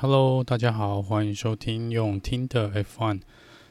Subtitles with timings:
[0.00, 3.20] Hello，大家好，欢迎收听用听的 F1。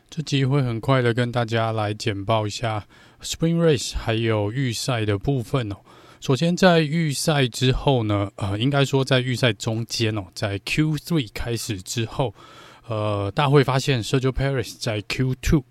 [0.10, 2.86] 这集会很快的跟大家来简报一下
[3.22, 5.78] Spring Race 还有预赛的部分哦。
[6.20, 12.36] 首先在预赛之后呢，呃，应该说在预赛中间哦，在 Q3 开始之后，
[12.90, 15.64] 呃，大会发现 Sergio p a r i s 在 Q2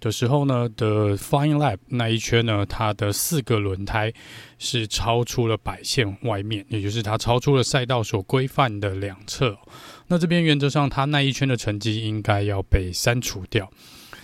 [0.00, 4.12] 的时候呢的 Flying Lap 那一圈呢，它的四个轮胎
[4.58, 9.56] 是超出了白线外面，也就是它超出了赛道所规范的两侧。
[10.08, 13.70] 那这边原则上，它那一圈的成绩应该要被删除掉，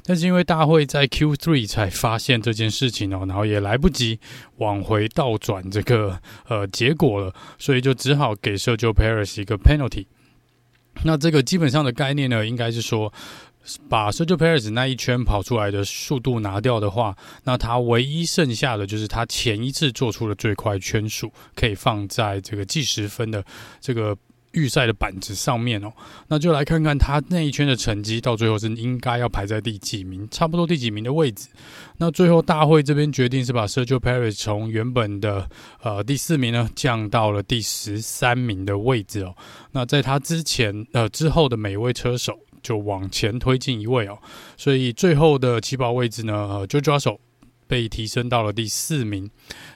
[0.05, 4.21] 但是因为大会在 Q3 才发现这件事情哦，然后也来不及
[4.59, 10.05] 往回倒转这个呃结果了，所以就只好给 Sergio Perez 一个 penalty。
[11.05, 13.11] 那这个基本上的概念呢，应该是说，
[13.89, 23.45] 把 Sergio Perez 那一圈跑出来的速度拿掉的话，那他唯一剩下的就是他前一次做出的最快圈数，可以放在这个计时分的
[23.81, 24.17] 这个。
[24.53, 25.93] 预赛的板子上面哦，
[26.27, 31.47] 那就来看看他那一圈的成绩，到最后是应该要排在第几名，差不多第几名的位置。
[31.99, 35.49] 那最后大会这边决定是把 Sergio Perez 从原本的
[35.83, 39.33] 呃第四名呢降到了第十三名的位置哦。
[39.71, 44.19] 那在他之前呃之后的每位车手就往前推进一位哦，
[44.57, 47.19] 所以最后的起跑位置呢，呃就抓手
[47.71, 49.31] 被提升到了第四名，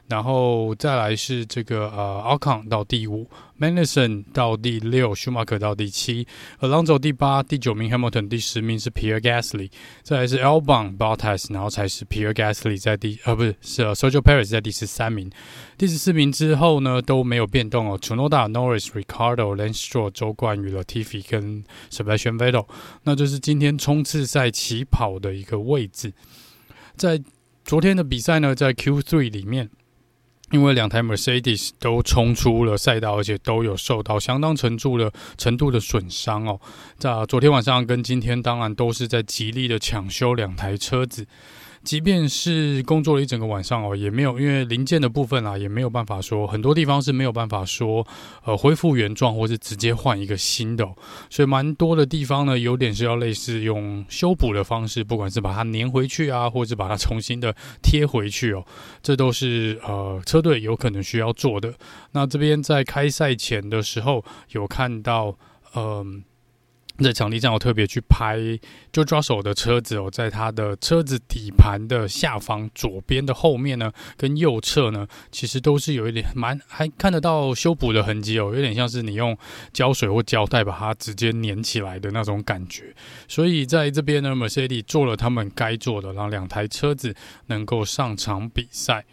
[0.09, 6.27] 然后再来是这个呃，Ocon 到第五，Magnussen 到第六，Schumacher 到第七
[6.59, 9.70] ，Alonso 第八，第九名 Hamilton，第十名是 Pierre Gasly，
[10.03, 15.31] 再来是 Albon Bottas，然后才是 Pierre Gasly 在第呃不是是 Sergio Perez 在第十三名，
[15.78, 22.67] 第十四名之后呢都没有变动哦，Tsunoda、Norris、Ricardo、Lance Stroll、周冠宇、Latifi 跟 Sebastian Vettel，
[23.05, 26.12] 那就是今天冲刺赛起跑的一个位置，
[26.97, 27.22] 在。
[27.65, 29.70] 昨天的比赛呢，在 Q3 里面，
[30.51, 36.61] 因为两台 Mercedes 都冲出了赛道，而且都有受到相当程度的程度的损伤哦。
[36.98, 41.27] 在昨天晚上跟今天，当然都是在极力的抢修两台车子。
[41.85, 48.06] 即便是工作了一整个晚上哦，也没有因为零件的部分啊，也没有办法说很多地方是没有办法说
[48.45, 50.84] 呃恢复原状，或是直接换一个新的。
[51.28, 58.65] 所以蛮多的地方呢，有点是要类似用修补的方式，不管是把它粘回去啊，或者把它重新的贴回去哦，
[59.03, 61.75] 这都是呃车队有可能需要做的。
[62.12, 65.37] 那这边在开赛前的时候有看到
[65.75, 65.83] 嗯。
[65.84, 66.05] 呃
[67.03, 68.38] 在场地上，我特别去拍
[68.93, 79.37] George Russell 的车子哦，在他的车子底盘的下方左边的后面呢，跟右侧呢，其实都是有一点蛮还看得到修补的痕迹哦，有点像是你用
[79.72, 82.94] 胶水或胶带把它直接粘起来的那种感觉。
[83.26, 87.16] 所以在这边呢，Mercedes 做了他们该做的，让两台车子
[87.47, 89.05] 能够上场比赛。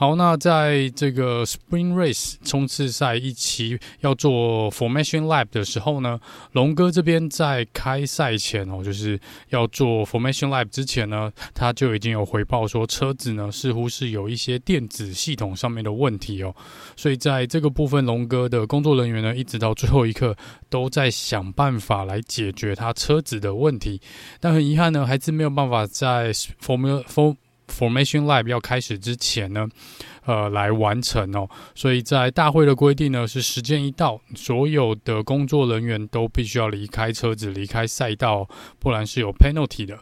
[0.00, 6.20] 好，那在这个 Spring Race 冲刺赛一期要做 Formation Lab 的时候呢，
[6.52, 16.54] 龙哥这边在开赛前哦，就是要做 Formation Lab 之前呢，他就已经有回报说车子呢似乎是有一些电子系统上面的问题哦，
[16.94, 20.36] 所以在这个部分，龙哥的工作人员呢一直到最后一刻
[20.70, 24.00] 都在想办法来解决他车子的问题，
[24.38, 27.34] 但很遗憾呢，还是没有办法在 Formula Form
[27.68, 29.68] Formation Live 要开始之前呢，
[30.24, 31.48] 呃，来完成哦。
[31.74, 39.98] 所以在大会的规定呢，是时间一到，所有的工作人员都必须要离开车子、离开赛道，不然是有 penalty 的。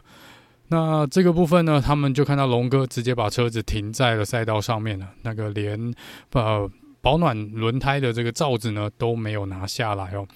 [0.69, 5.93] 那这个部分呢，他们就看到龙哥直接把车子停在了赛道上面了，那个连
[6.33, 6.69] 呃
[6.99, 10.27] 保暖轮胎的这个罩子呢都没有拿下来哦。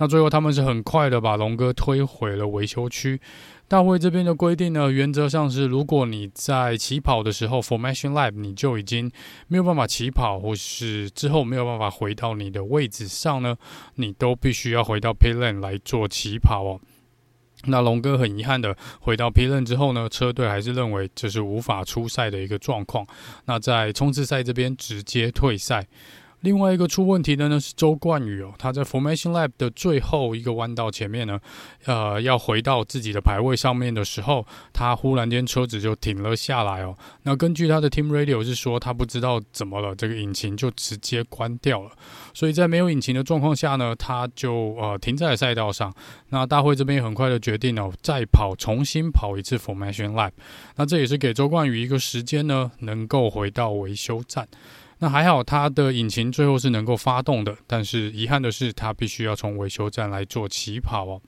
[0.00, 3.20] 那最后他们是很快的把龙哥推回了维修区。
[3.68, 9.08] 大会这边的规定呢，原则上是，如果你在起跑的时候，Formation Lap 你就已经
[9.46, 13.56] 没有办法起跑，或是之后没有办法回到你的位置上呢，
[13.96, 16.80] 你都必须要回到 Pit Lane 来做起跑哦。
[17.66, 23.06] 那龙哥很遗憾的回到 Pit Lane 之后呢，车队还是认为这是无法出赛的一个状况。
[23.44, 25.86] 那在冲刺赛这边直接退赛。
[26.40, 31.38] 另外一个出问题的呢是周冠宇哦，他在 Formation Lab 的最后一个弯道前面呢，
[31.84, 36.96] 呃，要回到自己的排位上面的时候，他忽然间车子就停了下来哦。
[37.24, 41.90] 那根据他的 Team Radio 是说，他不知道怎么了，这个引擎就直接关掉了。
[42.32, 45.92] 所以在没有引擎的状况下呢，他就呃停在了赛道上。
[46.30, 50.30] 那大会这边也很快的决定哦，再跑重新跑一次 Formation Lab。
[50.76, 54.48] 那这也是给周冠宇一个时间呢，能够回到维修站。
[55.00, 61.20] 那还好，它的引擎最后是能够发动的，但是遗憾的是，它必须要从维修站来做起跑哦。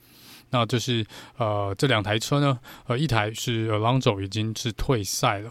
[0.51, 1.05] 那这是
[1.39, 5.51] 呃，这两台车呢，呃，一台是 Alonso 已经是退赛了。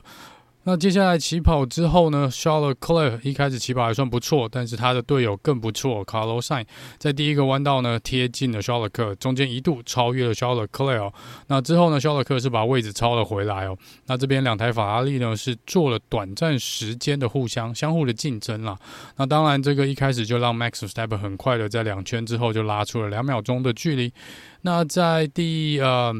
[0.63, 6.65] 那接下来起跑之后呢，Charles Leclerc 一开始起跑还算不错，但是他的队友更不错，Carlos Sain
[6.99, 11.11] 在第一个弯道呢贴近了 Sherlock，中间一度超越了 Charles Leclerc。
[11.47, 13.75] 那之后呢？Sherlock 是把位置超了回来哦。
[14.05, 18.77] 那这边两台法拉利呢是做了短暂时间的互相相互的竞争啦。
[19.17, 24.13] 那当然这个一开始就让 Max Verstappen 很快的在两圈之后就拉出了两秒钟的距离。
[24.61, 26.13] 那在第呃。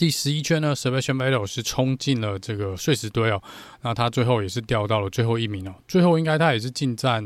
[0.00, 3.42] 第十一圈呢，Sebastian Vettel 是冲进了这个碎石堆哦，
[3.82, 5.74] 那他最后也是掉到了最后一名哦。
[5.86, 7.22] 最后应该他也是进站，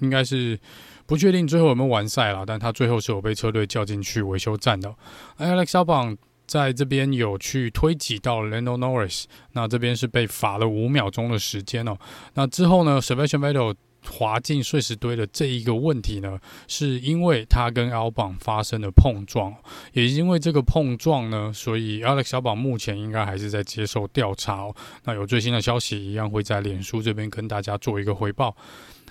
[0.00, 0.60] 应该是
[1.06, 4.94] 不确定最后有没有完赛了，但他最后是有被车队叫进去维修站的。
[5.38, 11.96] Alex Albon 在这边有去推挤到 Lando Norris，那这边是被罚了五秒钟的时间哦。
[12.34, 13.74] 那之后呢，Sebastian Vettel
[14.06, 19.54] 滑进碎石堆的这一个问题呢，是因为他跟 Albon 发生了碰撞，
[19.92, 24.74] 也因为这个碰撞呢，所以 Alex Albon 目前应该还是在接受调查哦。
[25.04, 28.56] 那有最新的消息，一样会在脸书这边跟大家做一个回报。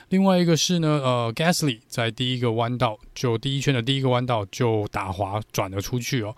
[0.10, 6.36] 另外一个是呢，呃，Gasly 在第一个弯道就第一圈的第一个弯道就打滑转了出去哦。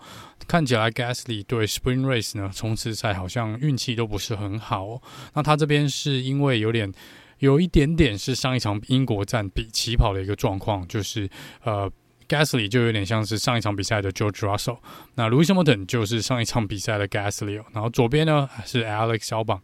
[0.48, 5.00] 看起来 Gasly 对 Spring Race 呢冲刺赛好像运气都不是很好哦。
[5.34, 6.92] 那他这边是因为有点。
[7.40, 11.28] 有一点点是上一场英国站比起跑的一个状况，就是
[11.64, 11.90] 呃
[12.28, 14.78] ，Gasly 就有点像是上一场比赛的 George Russell，
[15.14, 19.60] 那 Lewis Hamilton 就是上一场比赛的 Gasly，然后左边呢是 Alex Albon，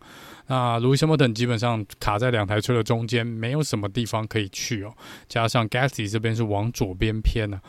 [0.47, 4.95] 那 Lewis Hamilton 基本上卡在两台车的中间，没有什么地方可以去哦，
[5.29, 7.61] 加上 Gasly 这边是往左边偏呢，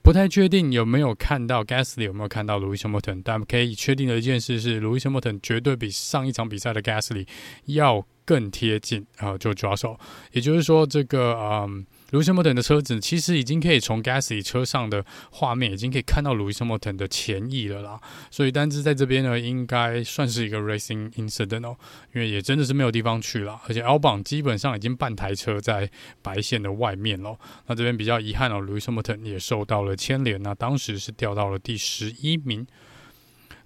[0.00, 7.26] 不太确定有没有看到 Gasly 有没有看到 Lewis Hamilton，但可以确定的一件事是 Lewis Hamilton 绝对比上一场比赛的 Gasly
[7.64, 8.06] 要。
[8.26, 9.98] 更贴近啊、就抓手，
[10.32, 18.00] 也就是说，这个嗯路易斯·莫顿的车子其实已经可以从 Gasly 车上的画面已经可以看到路易斯·莫顿的前翼了啦。
[18.30, 21.76] 所以，但是在这边呢，应该算是一个 racing incident 哦，
[22.14, 25.90] 因为也真的是没有地方去了，而且 Albon 基本上已经半台车在
[26.20, 27.38] 白线的外面了。
[27.66, 32.66] 那这边比较遗憾哦路易斯·莫顿也受到了牵连，那当时是掉到了第十一名。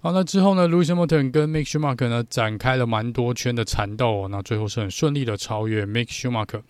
[0.01, 6.61] 好，那之后呢，Lewis Hamilton 跟 Mick Schumacher 呢展开了蛮多圈的缠斗，那最后是很顺利的超越 Mick Schumacher。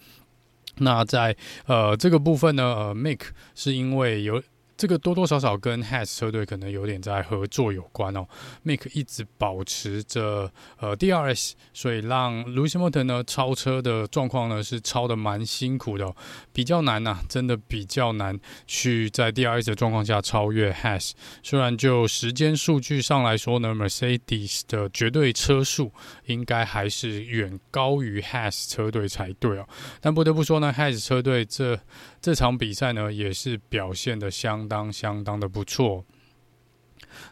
[0.77, 1.35] 那在
[1.65, 3.21] 呃这个部分呢，呃 Mick
[3.55, 4.41] 是因为有。
[4.81, 8.25] 这个多多少少跟 Has 车队可能有点在合作有关哦。
[8.65, 16.11] Mick 一直保持着呃 DRS，所以让 l u c i m o t o n 呢超车的状况呢是超的蛮辛苦的，
[16.51, 21.11] 比较难呐，真的比较难去在 DRS 的状况下超越 Has。
[21.43, 25.91] 虽然就时间数据上来说呢，Mercedes 的绝对车速
[26.25, 29.67] 应该还是远高于 Has 车队才对哦。
[29.99, 31.79] 但不得不说呢，Has 车队这
[32.19, 34.67] 这场比赛呢也是表现的相。
[34.71, 36.05] 当相当的不错。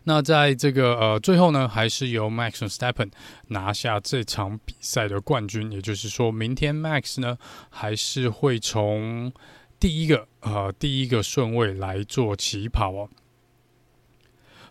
[0.03, 3.12] 那在这个呃最后呢，还是由 Max s t e p e n
[3.47, 5.71] 拿下这场比赛的冠军。
[5.71, 7.38] 也就是说，明天 Max 呢
[7.69, 9.31] 还是会从
[9.80, 13.09] 第一个呃第一个顺位来做起跑哦。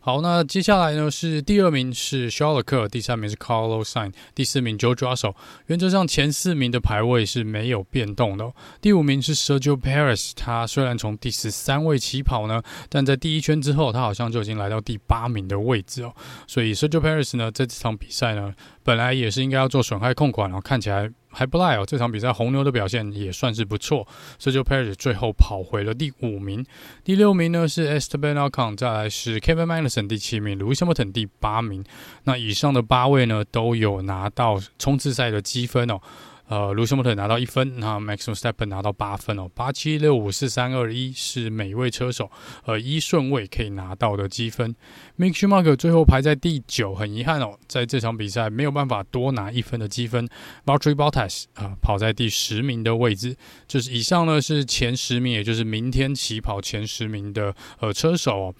[0.00, 5.34] 好，那接下来呢是第二名是 Charles Leclerc，第三名是 Carlos Sain，第四名 joejassel。
[5.66, 8.50] 原则上前四名的排位是没有变动的。
[8.80, 16.14] 第五名是 Sergio Paris，他虽然从第十三位起跑呢，但在第一圈之后，他好像就已经来到第八名的位置哦。
[16.46, 21.10] 所以 Sergio Paris 呢，在这场比赛呢，本来也是应该要做损害控管，然后看起来。
[21.38, 24.04] 还不赖哦，这场比赛红牛的表现也算是不错。
[24.40, 26.66] ，Sirio Perez 最后跑回了第五名，
[27.04, 31.84] 第六名呢是 Esteban Ocon，再来是 Kevin Magnussen 第七名，Lewis Hamilton 第八名。
[32.24, 36.00] 那以上的八位呢都有拿到冲刺赛的积分哦。
[36.48, 42.30] 呃，Lewis Hamilton 拿到一分，那 Max Verstappen 拿到八分哦，八七六五四三二一是每一位车手
[42.64, 44.74] 呃一顺位可以拿到的积分。
[45.18, 50.26] Mick Schumacher 最后排在第九，很遗憾哦，在这场比赛没有办法多拿一分的积分。
[50.64, 53.36] Valtteri Bottas 啊、跑在第十名的位置，
[53.66, 58.54] 就是以上呢是前十名，也就是明天起跑前十名的呃车手哦。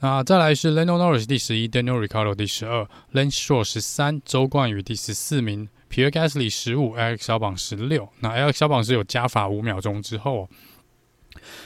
[0.00, 5.68] 那再来是 Lando Norris 第十一，Daniel Ricciardo 第十二，Lance Stroll 十三，周冠宇第十四名。
[5.90, 8.08] 皮尔·盖斯里十五，Alex Albon 十六。
[8.20, 10.48] 那 Alex Albon 是有加法五秒钟之后，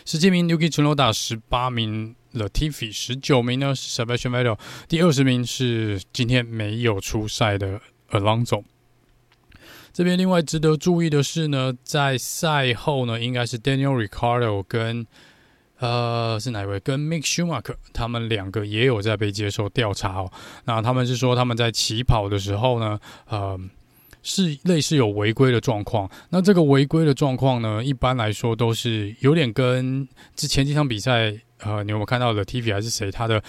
[0.07, 8.65] 十七名 Yuki Tsunoda，十八名 Latifi，十九名呢是 Sebastian Vettel，第二十名是今天没有出赛的 Alonso。
[9.93, 15.07] 这边另外值得注意的是呢，在赛后呢，应该是 Daniel Ricardo 跟
[15.81, 16.81] 呃是哪一位？
[16.81, 20.33] 跟 Mick Schumacher 他们两个也有在被接受调查哦。
[20.65, 23.61] 那他们是说他们在起跑的时候呢，呃。
[24.25, 33.41] 是类似有违规的状况，那这个违规的状况呢，一般来说都是有点跟之前几场比赛，呃，你有没有看到的 TV 还是谁，他的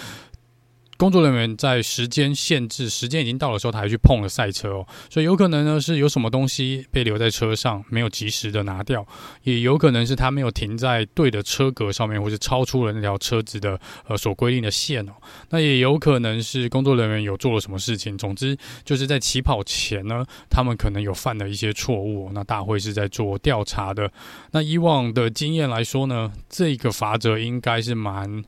[0.98, 9.06] 工作人员在时间限制、时间已经到的时候，他还去碰了赛车哦，所以有可能呢是有什么东西被留在车上，没有及时的拿掉，
[9.44, 15.14] 也有可能是他没有停在对的车格上面，或是超出了那条车子的呃所规定的线哦。
[15.50, 22.32] 那也有可能是工作人员有做了什么事情，总之就是在起跑前呢，他们可能有犯了一些错误。
[22.34, 24.10] 那大会是在做调查的。
[24.52, 28.46] 那以往的经验来说呢，这个罚则应该是蛮。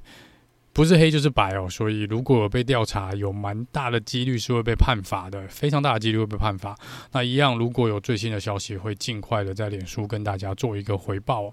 [0.78, 6.78] 不是黑就是白哦，所以如果被调查，有蛮大的几率是会被判罚的，非常大的几率会被判罚。
[7.12, 11.52] 那一样，如果有最新的消息，会尽快的在脸书跟大家做一个回报。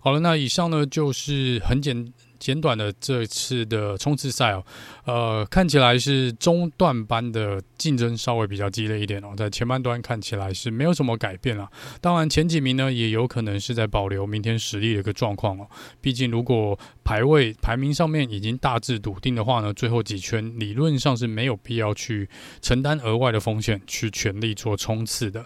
[0.00, 2.12] 好了，那以上呢就是很简。
[2.38, 4.64] 简短的这次的冲刺赛哦，
[5.04, 11.68] 呃，看起来是中段班的竞争稍微比较激烈一点哦，在前半段看起来是没有什么改变了。
[12.00, 15.68] 当然，前几名呢也有可能是在保留明天实力的一个状况哦。
[16.00, 22.28] 毕竟，如果排位排名上面已经大致笃定的话呢，最后几圈理论上是没有必要去
[22.60, 25.44] 承担额外的风险，去全力做冲刺的。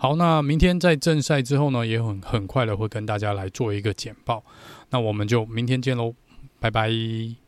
[0.00, 4.44] 好，那明天在正赛之后呢，也很很快的会跟大家来做一个简报。
[4.90, 6.14] 那我们就明天见喽。
[6.60, 7.47] 拜拜。